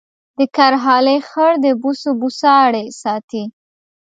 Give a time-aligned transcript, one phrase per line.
[0.37, 3.43] د کرهالې خړ د بوسو بوساړې ساتي